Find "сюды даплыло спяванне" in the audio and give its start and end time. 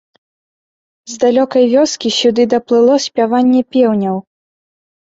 2.19-3.61